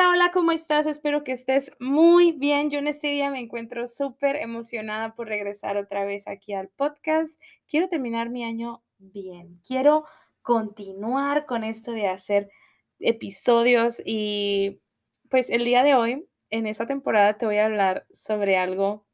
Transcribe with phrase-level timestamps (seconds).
[0.00, 0.86] Hola, hola, ¿cómo estás?
[0.86, 2.70] Espero que estés muy bien.
[2.70, 7.38] Yo en este día me encuentro súper emocionada por regresar otra vez aquí al podcast.
[7.68, 9.60] Quiero terminar mi año bien.
[9.60, 10.06] Quiero
[10.40, 12.50] continuar con esto de hacer
[12.98, 14.80] episodios y
[15.28, 19.04] pues el día de hoy, en esta temporada, te voy a hablar sobre algo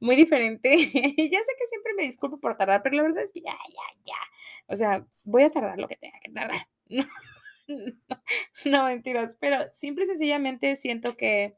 [0.00, 0.76] muy diferente.
[0.76, 4.02] ya sé que siempre me disculpo por tardar, pero la verdad es que ya, ya,
[4.04, 4.18] ya.
[4.66, 6.68] O sea, voy a tardar lo que tenga que tardar.
[8.64, 11.56] no, mentiras, pero simple y sencillamente siento que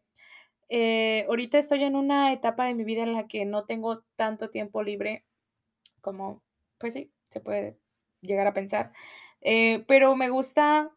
[0.69, 4.51] eh, ahorita estoy en una etapa de mi vida en la que no tengo tanto
[4.51, 5.25] tiempo libre
[6.01, 6.43] como,
[6.79, 7.79] pues sí, se puede
[8.21, 8.93] llegar a pensar.
[9.41, 10.91] Eh, pero me gusta,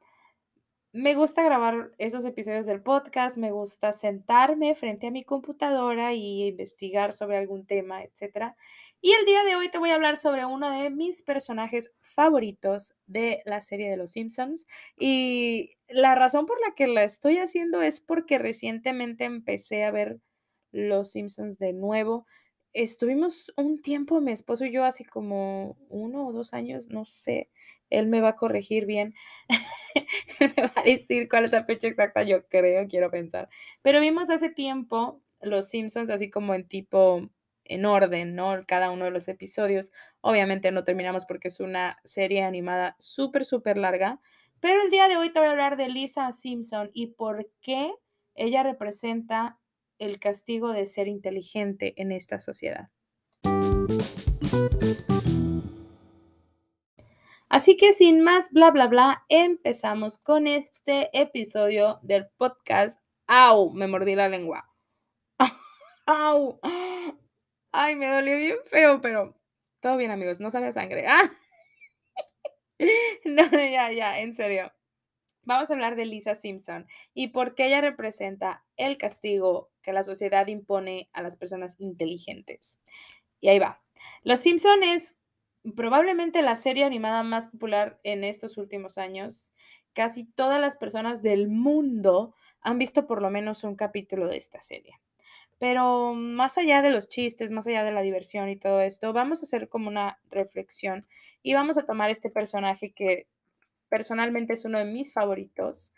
[0.94, 6.48] me gusta grabar esos episodios del podcast, me gusta sentarme frente a mi computadora y
[6.48, 8.58] investigar sobre algún tema, etcétera.
[9.04, 12.94] Y el día de hoy te voy a hablar sobre uno de mis personajes favoritos
[13.08, 14.68] de la serie de Los Simpsons.
[14.96, 20.20] Y la razón por la que la estoy haciendo es porque recientemente empecé a ver
[20.72, 22.28] Los Simpsons de nuevo.
[22.74, 27.50] Estuvimos un tiempo, mi esposo y yo, así como uno o dos años, no sé,
[27.90, 29.16] él me va a corregir bien,
[30.40, 33.50] me va a decir cuál es la fecha exacta, yo creo, quiero pensar.
[33.82, 37.30] Pero vimos hace tiempo Los Simpsons así como en tipo
[37.66, 38.64] en orden, ¿no?
[38.68, 39.92] Cada uno de los episodios.
[40.22, 44.20] Obviamente no terminamos porque es una serie animada súper, súper larga,
[44.60, 47.94] pero el día de hoy te voy a hablar de Lisa Simpson y por qué
[48.36, 49.60] ella representa
[49.98, 52.90] el castigo de ser inteligente en esta sociedad.
[57.50, 63.02] Así que sin más bla bla bla, empezamos con este episodio del podcast.
[63.28, 63.74] ¡Au!
[63.74, 64.70] Me mordí la lengua.
[66.06, 66.60] ¡Au!
[67.74, 69.36] Ay, me dolió bien feo, pero
[69.80, 71.06] todo bien, amigos, no sabe a sangre.
[71.08, 71.30] Ah.
[73.26, 74.72] No, ya, ya, en serio.
[75.44, 80.04] Vamos a hablar de Lisa Simpson y por qué ella representa el castigo que la
[80.04, 82.80] sociedad impone a las personas inteligentes.
[83.42, 83.82] Y ahí va.
[84.24, 85.18] Los Simpson es
[85.76, 89.54] probablemente la serie animada más popular en estos últimos años.
[89.94, 94.62] Casi todas las personas del mundo han visto por lo menos un capítulo de esta
[94.62, 95.00] serie.
[95.62, 99.44] Pero más allá de los chistes, más allá de la diversión y todo esto, vamos
[99.44, 101.06] a hacer como una reflexión
[101.44, 103.28] y vamos a tomar este personaje que
[103.88, 105.94] personalmente es uno de mis favoritos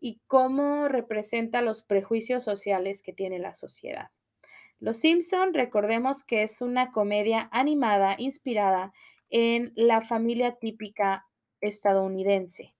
[0.00, 4.10] y cómo representa los prejuicios sociales que tiene la sociedad.
[4.78, 8.92] Los Simpson, recordemos que es una comedia animada inspirada
[9.30, 11.26] en la familia típica
[11.60, 12.77] estadounidense.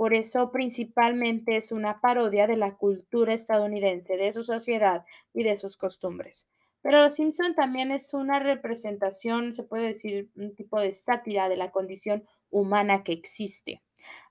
[0.00, 5.58] Por eso principalmente es una parodia de la cultura estadounidense, de su sociedad y de
[5.58, 6.48] sus costumbres.
[6.80, 11.58] Pero Los Simpson también es una representación, se puede decir, un tipo de sátira de
[11.58, 13.82] la condición humana que existe.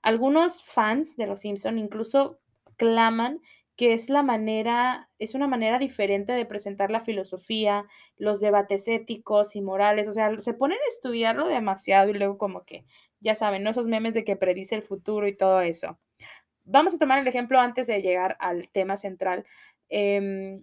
[0.02, 2.40] Algunos fans de Los Simpson incluso
[2.76, 3.40] claman
[3.76, 7.86] que es la manera, es una manera diferente de presentar la filosofía,
[8.18, 12.64] los debates éticos y morales, o sea, se ponen a estudiarlo demasiado y luego como
[12.64, 12.84] que
[13.20, 13.70] ya saben, ¿no?
[13.70, 15.98] esos memes de que predice el futuro y todo eso.
[16.64, 19.44] Vamos a tomar el ejemplo antes de llegar al tema central.
[19.88, 20.60] Em,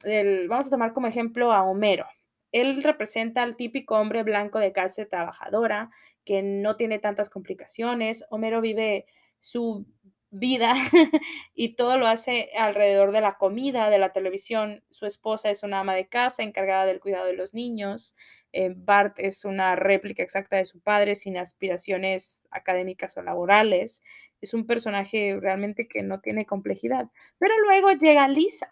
[0.47, 2.05] vamos a tomar como ejemplo a Homero.
[2.51, 5.89] Él representa al típico hombre blanco de clase trabajadora
[6.23, 8.25] que no tiene tantas complicaciones.
[8.29, 9.05] Homero vive
[9.39, 9.85] su
[10.29, 10.73] vida
[11.55, 14.83] y todo lo hace alrededor de la comida, de la televisión.
[14.91, 18.15] Su esposa es una ama de casa encargada del cuidado de los niños.
[18.51, 24.03] Eh, Bart es una réplica exacta de su padre sin aspiraciones académicas o laborales.
[24.41, 27.09] Es un personaje realmente que no tiene complejidad.
[27.39, 28.69] Pero luego llega Lisa,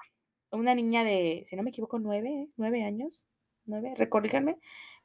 [0.52, 3.28] una niña de, si no me equivoco, nueve, nueve años,
[3.66, 3.94] nueve.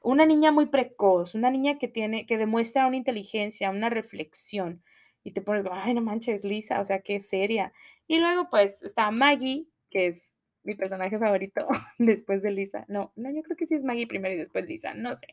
[0.03, 4.82] Una niña muy precoz, una niña que tiene, que demuestra una inteligencia, una reflexión
[5.22, 7.72] y te pones, ay, no manches, Lisa, o sea, qué seria.
[8.06, 11.66] Y luego, pues, está Maggie, que es mi personaje favorito
[11.98, 12.84] después de Lisa.
[12.88, 15.26] No, no, yo creo que sí es Maggie primero y después Lisa, no sé.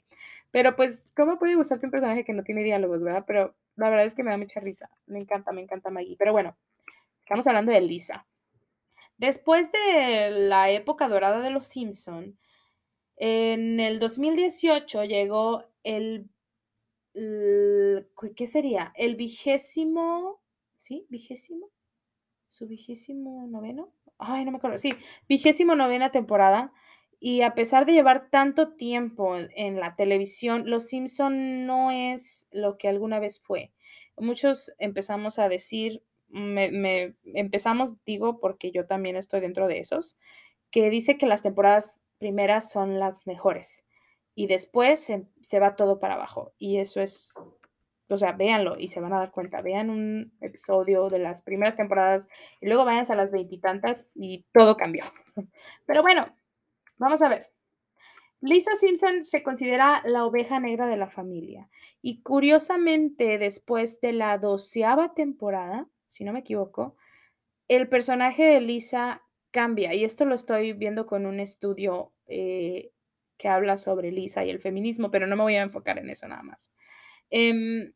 [0.51, 3.25] Pero pues, ¿cómo puede gustarte un personaje que no tiene diálogos, verdad?
[3.27, 4.89] Pero la verdad es que me da mucha risa.
[5.05, 6.15] Me encanta, me encanta Maggie.
[6.17, 6.57] Pero bueno,
[7.19, 8.25] estamos hablando de Lisa.
[9.17, 12.37] Después de la época dorada de los Simpson,
[13.15, 16.29] en el 2018 llegó el
[18.35, 18.93] ¿qué sería?
[18.95, 20.41] El vigésimo,
[20.75, 21.05] ¿sí?
[21.09, 21.69] ¿Vigésimo?
[22.47, 23.93] ¿Su vigésimo noveno?
[24.17, 24.77] Ay, no me acuerdo.
[24.77, 24.93] Sí,
[25.27, 26.71] vigésimo novena temporada.
[27.19, 32.77] Y a pesar de llevar tanto tiempo en la televisión, Los Simpson no es lo
[32.77, 33.73] que alguna vez fue.
[34.15, 40.17] Muchos empezamos a decir, me, empezamos, digo, porque yo también estoy dentro de esos,
[40.69, 43.86] que dice que las temporadas primeras son las mejores
[44.37, 46.53] y después se, va todo para abajo.
[46.59, 47.33] Y eso es
[48.07, 49.61] o sea, véanlo y se van a dar cuenta.
[49.61, 52.29] Vean un episodio de las primeras temporadas
[52.61, 55.05] y luego vayan a las veintitantas y, todo cambió.
[55.87, 56.37] Pero bueno,
[56.97, 57.51] vamos a ver.
[58.39, 61.67] Lisa Simpson se considera la oveja negra de la familia
[62.03, 66.95] y curiosamente después de la doceava temporada, si no me equivoco,
[67.67, 72.91] el personaje de Lisa cambia y esto lo estoy viendo con un estudio eh,
[73.37, 76.27] que habla sobre Lisa y el feminismo, pero no me voy a enfocar en eso
[76.27, 76.71] nada más.
[77.29, 77.93] Em,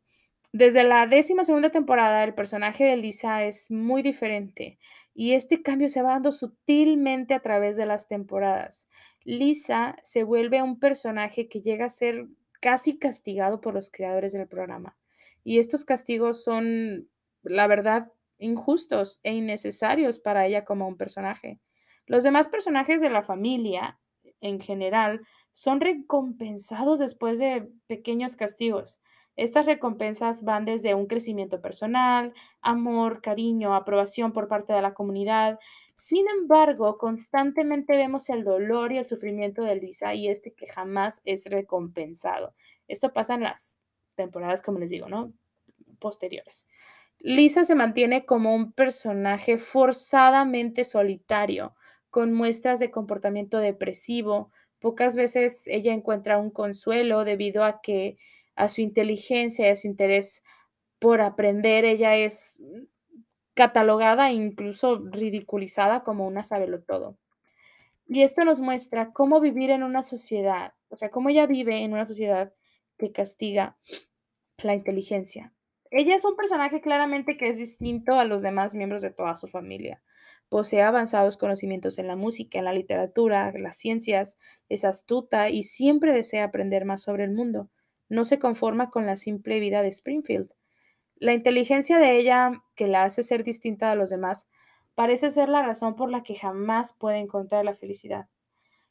[0.53, 4.79] desde la décima segunda temporada, el personaje de Lisa es muy diferente
[5.13, 8.89] y este cambio se va dando sutilmente a través de las temporadas.
[9.23, 12.27] Lisa se vuelve un personaje que llega a ser
[12.59, 14.97] casi castigado por los creadores del programa.
[15.45, 17.09] Y estos castigos son,
[17.43, 21.61] la verdad, injustos e innecesarios para ella como un personaje.
[22.07, 24.00] Los demás personajes de la familia,
[24.41, 25.21] en general,
[25.51, 28.99] son recompensados después de pequeños castigos.
[29.37, 35.57] Estas recompensas van desde un crecimiento personal, amor, cariño, aprobación por parte de la comunidad.
[35.95, 41.21] Sin embargo, constantemente vemos el dolor y el sufrimiento de Lisa y este que jamás
[41.23, 42.53] es recompensado.
[42.87, 43.79] Esto pasa en las
[44.15, 45.31] temporadas, como les digo, ¿no?
[45.99, 46.67] Posteriores.
[47.19, 51.75] Lisa se mantiene como un personaje forzadamente solitario,
[52.11, 54.51] con muestras de comportamiento depresivo.
[54.79, 58.17] Pocas veces ella encuentra un consuelo debido a que
[58.55, 60.43] a su inteligencia y a su interés
[60.99, 62.59] por aprender, ella es
[63.55, 66.43] catalogada e incluso ridiculizada como una
[66.85, 67.17] todo.
[68.07, 71.93] Y esto nos muestra cómo vivir en una sociedad, o sea, cómo ella vive en
[71.93, 72.53] una sociedad
[72.97, 73.77] que castiga
[74.57, 75.53] la inteligencia.
[75.91, 79.47] Ella es un personaje claramente que es distinto a los demás miembros de toda su
[79.47, 80.01] familia.
[80.49, 84.39] Posee avanzados conocimientos en la música, en la literatura, en las ciencias,
[84.69, 87.69] es astuta y siempre desea aprender más sobre el mundo
[88.11, 90.51] no se conforma con la simple vida de Springfield.
[91.15, 94.49] La inteligencia de ella, que la hace ser distinta de los demás,
[94.95, 98.27] parece ser la razón por la que jamás puede encontrar la felicidad.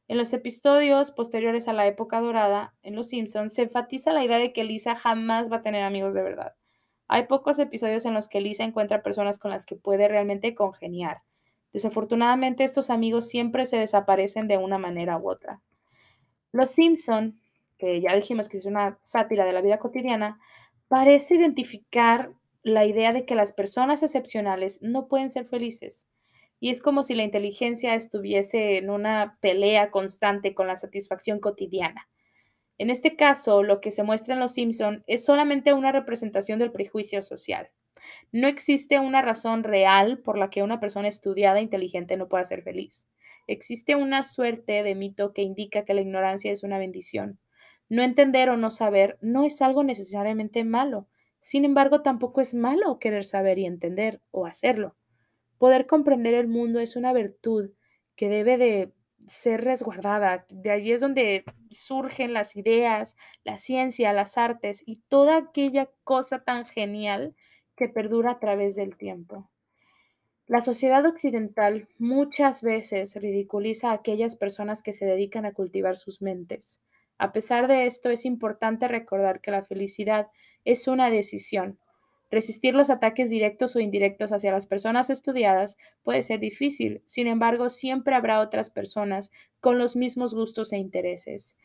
[0.09, 4.39] En los episodios posteriores a la época dorada, en Los Simpsons, se enfatiza la idea
[4.39, 6.55] de que Lisa jamás va a tener amigos de verdad.
[7.13, 11.23] Hay pocos episodios en los que Lisa encuentra personas con las que puede realmente congeniar.
[11.73, 15.61] Desafortunadamente, estos amigos siempre se desaparecen de una manera u otra.
[16.53, 17.41] Los Simpson
[17.81, 20.39] que ya dijimos que es una sátira de la vida cotidiana,
[20.87, 26.07] parece identificar la idea de que las personas excepcionales no pueden ser felices.
[26.61, 32.10] Y es como si la inteligencia estuviese en una pelea constante con la satisfacción cotidiana.
[32.81, 36.73] En este caso, lo que se muestra en Los Simpson es solamente una representación del
[36.73, 37.69] prejuicio social.
[38.33, 42.43] No existe una razón real por la que una persona estudiada e inteligente no pueda
[42.43, 43.07] ser feliz.
[43.47, 47.39] Existe una suerte de mito que indica que la ignorancia es una bendición.
[47.91, 51.07] No entender o no saber no es algo necesariamente malo.
[51.39, 54.97] Sin embargo, tampoco es malo querer saber y entender o hacerlo.
[55.59, 57.73] Poder comprender el mundo es una virtud
[58.17, 58.95] que debe de
[59.31, 60.45] ser resguardada.
[60.51, 66.43] De allí es donde surgen las ideas, la ciencia, las artes y toda aquella cosa
[66.43, 67.35] tan genial
[67.77, 69.49] que perdura a través del tiempo.
[70.47, 76.21] La sociedad occidental muchas veces ridiculiza a aquellas personas que se dedican a cultivar sus
[76.21, 76.83] mentes.
[77.19, 80.29] A pesar de esto, es importante recordar que la felicidad
[80.65, 81.79] es una decisión.
[82.31, 87.71] Resistir los ataques directos o indirectos hacia las personas estudiadas puede ser difícil, sin embargo,
[87.71, 91.57] siempre habrá otras personas con los mismos gustos e intereses.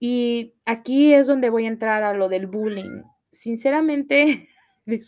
[0.00, 3.02] Y aquí es donde voy a entrar a lo del bullying.
[3.30, 4.48] Sinceramente.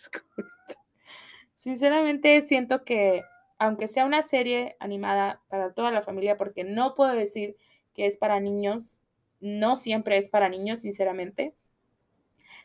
[1.56, 3.22] Sinceramente siento que
[3.60, 7.56] aunque sea una serie animada para toda la familia, porque no puedo decir
[7.94, 9.02] que es para niños,
[9.38, 11.54] no siempre es para niños, sinceramente.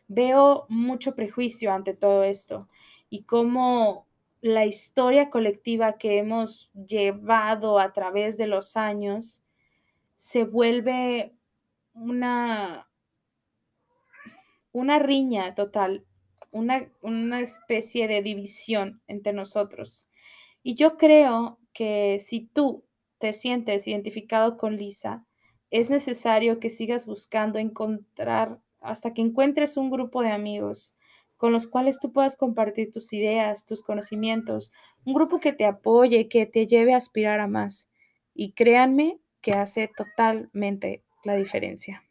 [0.08, 2.68] Veo mucho prejuicio ante todo esto
[3.10, 4.06] y cómo
[4.40, 9.42] la historia colectiva que hemos llevado a través de los años
[10.16, 11.34] se vuelve
[11.94, 12.88] una,
[14.72, 16.06] una riña total,
[16.50, 20.08] una, una especie de división entre nosotros.
[20.62, 22.84] Y yo creo que si tú
[23.18, 25.26] te sientes identificado con Lisa,
[25.70, 30.94] es necesario que sigas buscando encontrar hasta que encuentres un grupo de amigos
[31.36, 34.72] con los cuales tú puedas compartir tus ideas, tus conocimientos,
[35.04, 37.90] un grupo que te apoye, que te lleve a aspirar a más.
[38.34, 42.02] Y créanme que hace totalmente la diferencia.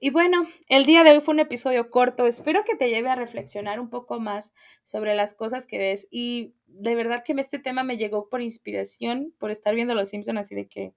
[0.00, 2.26] Y bueno, el día de hoy fue un episodio corto.
[2.26, 4.54] Espero que te lleve a reflexionar un poco más
[4.84, 6.06] sobre las cosas que ves.
[6.10, 10.38] Y de verdad que este tema me llegó por inspiración, por estar viendo Los Simpsons,
[10.38, 10.94] así de que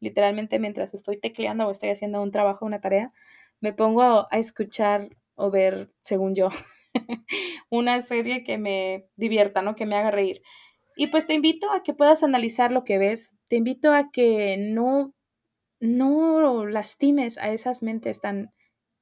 [0.00, 3.12] literalmente mientras estoy tecleando o estoy haciendo un trabajo, una tarea,
[3.62, 6.50] me pongo a escuchar o ver, según yo,
[7.70, 9.74] una serie que me divierta, ¿no?
[9.74, 10.42] Que me haga reír.
[10.96, 14.58] Y pues te invito a que puedas analizar lo que ves, te invito a que
[14.58, 15.14] no,
[15.80, 18.52] no lastimes a esas mentes tan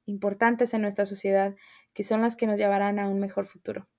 [0.05, 1.55] importantes en nuestra sociedad,
[1.93, 3.89] que son las que nos llevarán a un mejor futuro.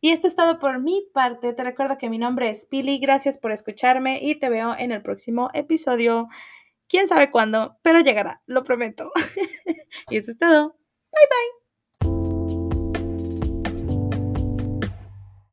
[0.00, 1.54] Y esto es todo por mi parte.
[1.54, 2.98] Te recuerdo que mi nombre es Pili.
[2.98, 6.28] Gracias por escucharme y te veo en el próximo episodio.
[6.92, 9.10] Quién sabe cuándo, pero llegará, lo prometo.
[10.10, 10.76] y eso es todo.
[11.10, 11.61] Bye bye.